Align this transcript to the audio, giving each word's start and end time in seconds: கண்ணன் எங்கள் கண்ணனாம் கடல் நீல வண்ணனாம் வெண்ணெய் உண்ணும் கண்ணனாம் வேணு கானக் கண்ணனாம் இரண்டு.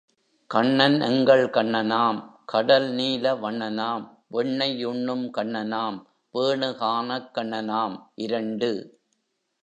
கண்ணன் 0.49 1.01
எங்கள் 1.01 1.43
கண்ணனாம் 1.47 2.19
கடல் 2.45 2.87
நீல 2.91 3.33
வண்ணனாம் 3.33 4.05
வெண்ணெய் 4.27 4.83
உண்ணும் 4.83 5.33
கண்ணனாம் 5.37 5.97
வேணு 6.35 6.69
கானக் 6.79 7.29
கண்ணனாம் 7.35 7.95
இரண்டு. 8.15 8.71